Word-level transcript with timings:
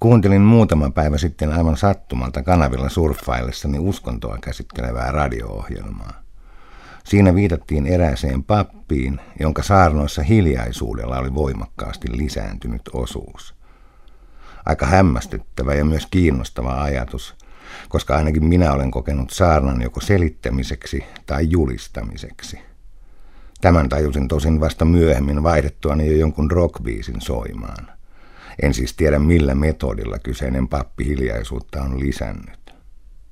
Kuuntelin 0.00 0.40
muutama 0.40 0.90
päivä 0.90 1.18
sitten 1.18 1.52
aivan 1.52 1.76
sattumalta 1.76 2.42
kanavilla 2.42 2.88
surffaillessani 2.88 3.78
uskontoa 3.78 4.38
käsittelevää 4.40 5.12
radio-ohjelmaa. 5.12 6.22
Siinä 7.04 7.34
viitattiin 7.34 7.86
erääseen 7.86 8.44
pappiin, 8.44 9.20
jonka 9.40 9.62
saarnoissa 9.62 10.22
hiljaisuudella 10.22 11.18
oli 11.18 11.34
voimakkaasti 11.34 12.18
lisääntynyt 12.18 12.82
osuus. 12.92 13.54
Aika 14.66 14.86
hämmästyttävä 14.86 15.74
ja 15.74 15.84
myös 15.84 16.06
kiinnostava 16.10 16.82
ajatus, 16.82 17.34
koska 17.88 18.16
ainakin 18.16 18.44
minä 18.44 18.72
olen 18.72 18.90
kokenut 18.90 19.30
saarnan 19.30 19.82
joko 19.82 20.00
selittämiseksi 20.00 21.04
tai 21.26 21.50
julistamiseksi. 21.50 22.58
Tämän 23.60 23.88
tajusin 23.88 24.28
tosin 24.28 24.60
vasta 24.60 24.84
myöhemmin 24.84 25.42
vaihdettuani 25.42 26.06
jo 26.06 26.16
jonkun 26.16 26.50
rockbiisin 26.50 27.20
soimaan. 27.20 27.99
En 28.62 28.74
siis 28.74 28.94
tiedä 28.94 29.18
millä 29.18 29.54
metodilla 29.54 30.18
kyseinen 30.18 30.68
pappi 30.68 31.06
hiljaisuutta 31.06 31.82
on 31.82 32.00
lisännyt. 32.00 32.74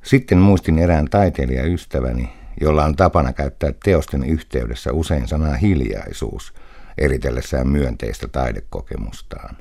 Sitten 0.03 0.39
muistin 0.39 0.79
erään 0.79 1.09
taiteilijaystäväni, 1.11 2.33
jolla 2.61 2.85
on 2.85 2.97
tapana 2.97 3.33
käyttää 3.33 3.73
teosten 3.85 4.25
yhteydessä 4.25 4.93
usein 4.93 5.29
sanaa 5.29 5.55
hiljaisuus, 5.55 6.55
eritellessään 6.99 7.69
myönteistä 7.69 8.29
taidekokemustaan. 8.29 9.57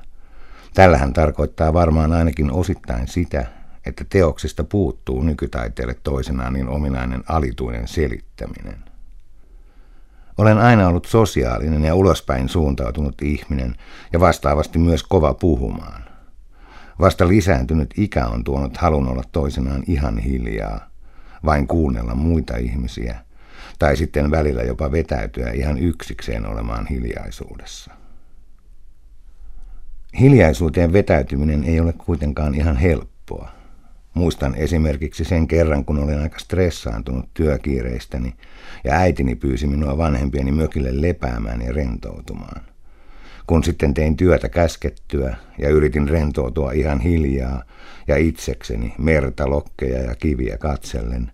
Tällähän 0.74 1.12
tarkoittaa 1.12 1.72
varmaan 1.72 2.12
ainakin 2.12 2.50
osittain 2.50 3.08
sitä, 3.08 3.46
että 3.86 4.04
teoksista 4.08 4.64
puuttuu 4.64 5.22
nykytaiteelle 5.22 5.96
toisenaan 6.02 6.52
niin 6.52 6.68
ominainen 6.68 7.22
alituinen 7.28 7.88
selittäminen. 7.88 8.87
Olen 10.38 10.58
aina 10.58 10.88
ollut 10.88 11.06
sosiaalinen 11.06 11.84
ja 11.84 11.94
ulospäin 11.94 12.48
suuntautunut 12.48 13.22
ihminen 13.22 13.74
ja 14.12 14.20
vastaavasti 14.20 14.78
myös 14.78 15.02
kova 15.02 15.34
puhumaan. 15.34 16.04
Vasta 17.00 17.28
lisääntynyt 17.28 17.94
ikä 17.96 18.26
on 18.26 18.44
tuonut 18.44 18.76
halun 18.76 19.08
olla 19.08 19.22
toisenaan 19.32 19.82
ihan 19.86 20.18
hiljaa, 20.18 20.88
vain 21.44 21.68
kuunnella 21.68 22.14
muita 22.14 22.56
ihmisiä, 22.56 23.20
tai 23.78 23.96
sitten 23.96 24.30
välillä 24.30 24.62
jopa 24.62 24.92
vetäytyä 24.92 25.50
ihan 25.50 25.78
yksikseen 25.78 26.46
olemaan 26.46 26.86
hiljaisuudessa. 26.86 27.90
Hiljaisuuteen 30.20 30.92
vetäytyminen 30.92 31.64
ei 31.64 31.80
ole 31.80 31.92
kuitenkaan 31.92 32.54
ihan 32.54 32.76
helppoa. 32.76 33.57
Muistan 34.14 34.54
esimerkiksi 34.54 35.24
sen 35.24 35.48
kerran, 35.48 35.84
kun 35.84 35.98
olin 35.98 36.18
aika 36.18 36.38
stressaantunut 36.38 37.28
työkiireistäni 37.34 38.34
ja 38.84 38.92
äitini 38.92 39.34
pyysi 39.34 39.66
minua 39.66 39.98
vanhempieni 39.98 40.52
mökille 40.52 41.02
lepäämään 41.02 41.62
ja 41.62 41.72
rentoutumaan. 41.72 42.62
Kun 43.46 43.64
sitten 43.64 43.94
tein 43.94 44.16
työtä 44.16 44.48
käskettyä 44.48 45.36
ja 45.58 45.68
yritin 45.68 46.08
rentoutua 46.08 46.72
ihan 46.72 47.00
hiljaa 47.00 47.62
ja 48.08 48.16
itsekseni 48.16 48.94
merta, 48.98 49.50
lokkeja 49.50 50.02
ja 50.02 50.14
kiviä 50.14 50.56
katsellen, 50.56 51.32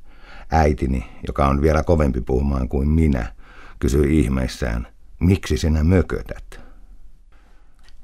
äitini, 0.50 1.04
joka 1.26 1.46
on 1.46 1.62
vielä 1.62 1.82
kovempi 1.82 2.20
puhumaan 2.20 2.68
kuin 2.68 2.88
minä, 2.88 3.32
kysyi 3.78 4.20
ihmeissään, 4.20 4.86
miksi 5.20 5.56
sinä 5.56 5.84
mökötät? 5.84 6.60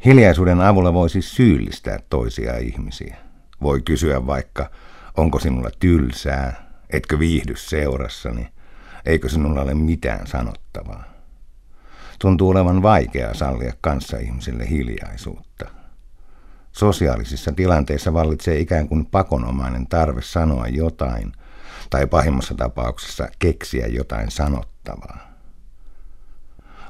Hiljaisuuden 0.04 0.60
avulla 0.60 0.92
voi 0.92 1.10
siis 1.10 1.36
syyllistää 1.36 1.98
toisia 2.10 2.56
ihmisiä. 2.56 3.29
Voi 3.62 3.82
kysyä 3.82 4.26
vaikka, 4.26 4.70
onko 5.16 5.38
sinulla 5.38 5.70
tylsää, 5.78 6.70
etkö 6.90 7.18
viihdy 7.18 7.56
seurassani, 7.56 8.48
eikö 9.06 9.28
sinulla 9.28 9.62
ole 9.62 9.74
mitään 9.74 10.26
sanottavaa. 10.26 11.04
Tuntuu 12.18 12.50
olevan 12.50 12.82
vaikeaa 12.82 13.34
sallia 13.34 13.72
kanssaihmisille 13.80 14.70
hiljaisuutta. 14.70 15.66
Sosiaalisissa 16.72 17.52
tilanteissa 17.52 18.12
vallitsee 18.12 18.58
ikään 18.58 18.88
kuin 18.88 19.06
pakonomainen 19.06 19.86
tarve 19.86 20.22
sanoa 20.22 20.68
jotain, 20.68 21.32
tai 21.90 22.06
pahimmassa 22.06 22.54
tapauksessa 22.54 23.28
keksiä 23.38 23.86
jotain 23.86 24.30
sanottavaa. 24.30 25.29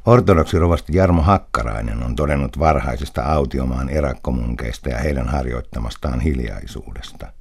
Ortodoksirovasti 0.07 0.97
Jarmo 0.97 1.23
Hakkarainen 1.23 2.03
on 2.03 2.17
todennut 2.17 2.59
varhaisesta 2.59 3.23
autiomaan 3.23 3.89
erakkomunkeista 3.89 4.89
ja 4.89 4.99
heidän 4.99 5.29
harjoittamastaan 5.29 6.21
hiljaisuudesta. 6.21 7.33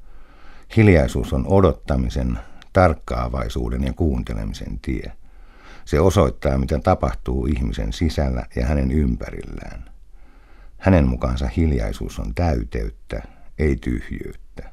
Hiljaisuus 0.78 1.34
on 1.34 1.46
odottamisen, 1.48 2.40
tarkkaavaisuuden 2.74 3.84
ja 3.84 3.94
kuuntelemisen 3.94 4.80
tie. 4.80 5.12
Se 5.86 6.00
osoittaa, 6.00 6.58
mitä 6.58 6.80
tapahtuu 6.80 7.46
ihmisen 7.46 7.94
sisällä 7.94 8.46
ja 8.56 8.66
hänen 8.66 8.92
ympärillään. 8.92 9.90
Hänen 10.78 11.08
mukaansa 11.08 11.48
hiljaisuus 11.48 12.20
on 12.20 12.36
täyteyttä, 12.36 13.22
ei 13.60 13.76
tyhjyyttä. 13.76 14.70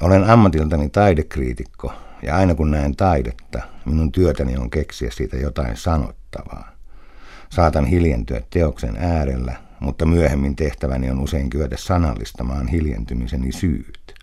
Olen 0.00 0.24
ammatiltani 0.24 0.88
taidekriitikko 0.88 1.92
ja 2.24 2.36
aina 2.36 2.54
kun 2.54 2.70
näen 2.70 2.96
taidetta, 2.96 3.62
minun 3.84 4.12
työtäni 4.12 4.56
on 4.56 4.70
keksiä 4.70 5.10
siitä 5.10 5.36
jotain 5.36 5.76
sanottavaa. 5.76 6.70
Saatan 7.50 7.84
hiljentyä 7.86 8.40
teoksen 8.50 8.96
äärellä, 8.96 9.56
mutta 9.80 10.06
myöhemmin 10.06 10.56
tehtäväni 10.56 11.10
on 11.10 11.20
usein 11.20 11.50
kyetä 11.50 11.76
sanallistamaan 11.76 12.68
hiljentymiseni 12.68 13.52
syyt. 13.52 14.14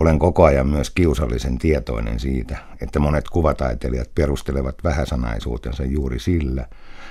Olen 0.00 0.18
koko 0.18 0.44
ajan 0.44 0.66
myös 0.66 0.90
kiusallisen 0.90 1.58
tietoinen 1.58 2.20
siitä, 2.20 2.56
että 2.82 2.98
monet 2.98 3.28
kuvataiteilijat 3.28 4.14
perustelevat 4.14 4.74
vähäsanaisuutensa 4.84 5.84
juuri 5.84 6.18
sillä, 6.18 6.66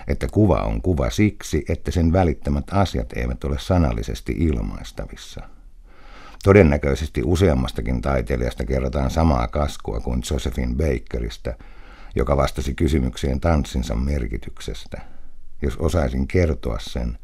että 0.08 0.28
kuva 0.32 0.62
on 0.62 0.82
kuva 0.82 1.10
siksi, 1.10 1.66
että 1.70 1.92
sen 1.92 2.14
välittämät 2.14 2.66
asiat 2.72 3.14
eivät 3.14 3.44
ole 3.44 3.60
sanallisesti 3.60 4.36
ilmaistavissa– 4.40 5.42
Todennäköisesti 6.46 7.22
useammastakin 7.26 8.02
taiteilijasta 8.02 8.66
kerrotaan 8.66 9.12
samaa 9.12 9.48
kaskua 9.48 10.00
kuin 10.00 10.22
Josephine 10.32 10.76
Bakerista, 10.76 11.54
joka 12.16 12.38
vastasi 12.38 12.74
kysymykseen 12.74 13.40
tanssinsa 13.40 13.96
merkityksestä. 13.96 15.02
Jos 15.62 15.78
osaisin 15.78 16.28
kertoa 16.28 16.78
sen, 16.80 17.18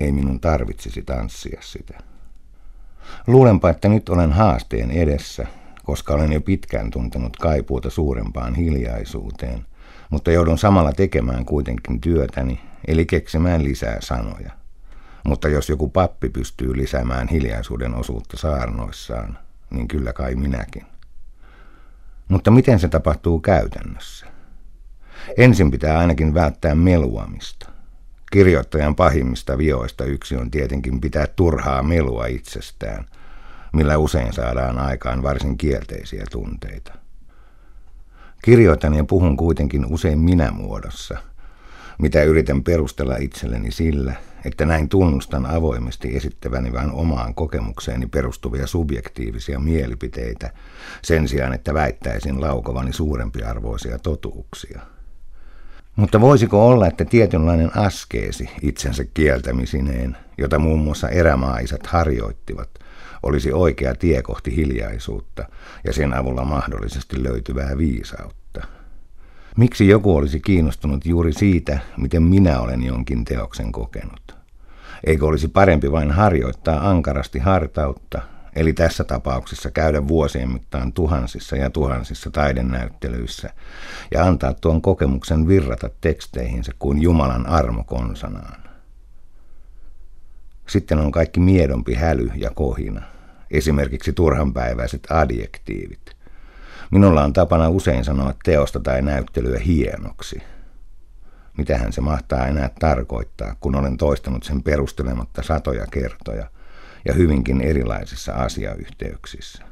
ei 0.00 0.12
minun 0.12 0.40
tarvitsisi 0.40 1.02
tanssia 1.02 1.58
sitä. 1.62 1.98
Luulenpa, 3.26 3.70
että 3.70 3.88
nyt 3.88 4.08
olen 4.08 4.32
haasteen 4.32 4.90
edessä, 4.90 5.46
koska 5.84 6.14
olen 6.14 6.32
jo 6.32 6.40
pitkään 6.40 6.90
tuntenut 6.90 7.36
kaipuuta 7.36 7.90
suurempaan 7.90 8.54
hiljaisuuteen, 8.54 9.66
mutta 10.10 10.30
joudun 10.30 10.58
samalla 10.58 10.92
tekemään 10.92 11.44
kuitenkin 11.44 12.00
työtäni, 12.00 12.60
eli 12.86 13.06
keksimään 13.06 13.64
lisää 13.64 13.96
sanoja. 14.00 14.61
Mutta 15.24 15.48
jos 15.48 15.68
joku 15.68 15.88
pappi 15.88 16.28
pystyy 16.28 16.76
lisäämään 16.76 17.28
hiljaisuuden 17.28 17.94
osuutta 17.94 18.36
saarnoissaan, 18.36 19.38
niin 19.70 19.88
kyllä 19.88 20.12
kai 20.12 20.34
minäkin. 20.34 20.86
Mutta 22.28 22.50
miten 22.50 22.78
se 22.78 22.88
tapahtuu 22.88 23.40
käytännössä? 23.40 24.26
Ensin 25.36 25.70
pitää 25.70 25.98
ainakin 25.98 26.34
välttää 26.34 26.74
meluamista. 26.74 27.68
Kirjoittajan 28.32 28.94
pahimmista 28.94 29.58
vioista 29.58 30.04
yksi 30.04 30.36
on 30.36 30.50
tietenkin 30.50 31.00
pitää 31.00 31.26
turhaa 31.26 31.82
melua 31.82 32.26
itsestään, 32.26 33.04
millä 33.72 33.98
usein 33.98 34.32
saadaan 34.32 34.78
aikaan 34.78 35.22
varsin 35.22 35.58
kielteisiä 35.58 36.24
tunteita. 36.30 36.92
Kirjoitan 38.42 38.94
ja 38.94 39.04
puhun 39.04 39.36
kuitenkin 39.36 39.86
usein 39.86 40.18
minä-muodossa, 40.18 41.18
mitä 41.98 42.22
yritän 42.22 42.62
perustella 42.62 43.16
itselleni 43.16 43.70
sillä, 43.70 44.14
että 44.44 44.66
näin 44.66 44.88
tunnustan 44.88 45.46
avoimesti 45.46 46.16
esittäväni 46.16 46.72
vain 46.72 46.90
omaan 46.90 47.34
kokemukseeni 47.34 48.06
perustuvia 48.06 48.66
subjektiivisia 48.66 49.58
mielipiteitä, 49.58 50.50
sen 51.02 51.28
sijaan 51.28 51.52
että 51.52 51.74
väittäisin 51.74 52.40
laukovani 52.40 52.92
suurempiarvoisia 52.92 53.98
totuuksia. 53.98 54.80
Mutta 55.96 56.20
voisiko 56.20 56.68
olla, 56.68 56.86
että 56.86 57.04
tietynlainen 57.04 57.76
askeesi 57.76 58.50
itsensä 58.62 59.04
kieltämisineen, 59.14 60.16
jota 60.38 60.58
muun 60.58 60.80
muassa 60.80 61.08
erämaisat 61.08 61.86
harjoittivat, 61.86 62.68
olisi 63.22 63.52
oikea 63.52 63.94
tie 63.94 64.22
kohti 64.22 64.56
hiljaisuutta 64.56 65.44
ja 65.84 65.92
sen 65.92 66.14
avulla 66.14 66.44
mahdollisesti 66.44 67.22
löytyvää 67.22 67.78
viisautta? 67.78 68.41
Miksi 69.56 69.88
joku 69.88 70.16
olisi 70.16 70.40
kiinnostunut 70.40 71.06
juuri 71.06 71.32
siitä, 71.32 71.78
miten 71.96 72.22
minä 72.22 72.60
olen 72.60 72.82
jonkin 72.82 73.24
teoksen 73.24 73.72
kokenut? 73.72 74.36
Eikö 75.04 75.26
olisi 75.26 75.48
parempi 75.48 75.92
vain 75.92 76.10
harjoittaa 76.10 76.90
ankarasti 76.90 77.38
hartautta, 77.38 78.22
eli 78.56 78.72
tässä 78.72 79.04
tapauksessa 79.04 79.70
käydä 79.70 80.08
vuosien 80.08 80.52
mittaan 80.52 80.92
tuhansissa 80.92 81.56
ja 81.56 81.70
tuhansissa 81.70 82.30
taidenäyttelyissä 82.30 83.50
ja 84.10 84.24
antaa 84.24 84.54
tuon 84.54 84.82
kokemuksen 84.82 85.48
virrata 85.48 85.90
teksteihinsä 86.00 86.72
kuin 86.78 87.02
Jumalan 87.02 87.46
armo 87.46 87.84
konsanaan. 87.84 88.62
Sitten 90.68 90.98
on 90.98 91.12
kaikki 91.12 91.40
miedompi 91.40 91.94
häly 91.94 92.30
ja 92.34 92.50
kohina, 92.54 93.02
esimerkiksi 93.50 94.12
turhanpäiväiset 94.12 95.06
adjektiivit– 95.10 96.00
Minulla 96.92 97.24
on 97.24 97.32
tapana 97.32 97.68
usein 97.68 98.04
sanoa 98.04 98.34
teosta 98.44 98.80
tai 98.80 99.02
näyttelyä 99.02 99.58
hienoksi. 99.58 100.42
Mitähän 101.58 101.92
se 101.92 102.00
mahtaa 102.00 102.46
enää 102.46 102.70
tarkoittaa, 102.80 103.56
kun 103.60 103.74
olen 103.74 103.96
toistanut 103.96 104.42
sen 104.42 104.62
perustelematta 104.62 105.42
satoja 105.42 105.86
kertoja 105.86 106.46
ja 107.04 107.14
hyvinkin 107.14 107.60
erilaisissa 107.60 108.32
asiayhteyksissä. 108.32 109.64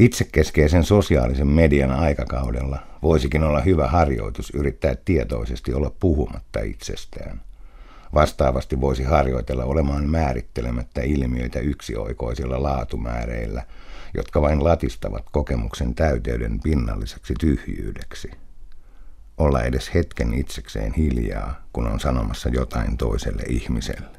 Itsekeskeisen 0.00 0.84
sosiaalisen 0.84 1.46
median 1.46 1.90
aikakaudella 1.90 2.78
voisikin 3.02 3.42
olla 3.42 3.60
hyvä 3.60 3.88
harjoitus 3.88 4.50
yrittää 4.50 4.94
tietoisesti 5.04 5.74
olla 5.74 5.92
puhumatta 6.00 6.60
itsestään. 6.60 7.40
Vastaavasti 8.14 8.80
voisi 8.80 9.02
harjoitella 9.02 9.64
olemaan 9.64 10.10
määrittelemättä 10.10 11.00
ilmiöitä 11.02 11.60
yksioikoisilla 11.60 12.62
laatumääreillä, 12.62 13.62
jotka 14.14 14.42
vain 14.42 14.64
latistavat 14.64 15.24
kokemuksen 15.32 15.94
täyteyden 15.94 16.60
pinnalliseksi 16.60 17.34
tyhjyydeksi. 17.40 18.30
Olla 19.38 19.62
edes 19.62 19.94
hetken 19.94 20.34
itsekseen 20.34 20.92
hiljaa, 20.92 21.62
kun 21.72 21.86
on 21.86 22.00
sanomassa 22.00 22.48
jotain 22.48 22.96
toiselle 22.96 23.42
ihmiselle. 23.48 24.17